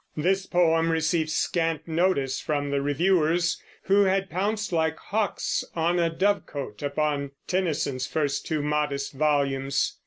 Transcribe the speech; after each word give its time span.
This 0.17 0.47
poem 0.47 0.91
received 0.91 1.29
scant 1.29 1.87
notice 1.87 2.41
from 2.41 2.71
the 2.71 2.81
reviewers, 2.81 3.61
who 3.83 4.05
had 4.05 4.31
pounced 4.31 4.71
like 4.71 4.97
hawks 4.97 5.63
on 5.75 5.99
a 5.99 6.09
dovecote 6.09 6.81
upon 6.81 7.29
Tennyson's 7.45 8.07
first 8.07 8.43
two 8.47 8.63
modest 8.63 9.13
volumes. 9.13 9.99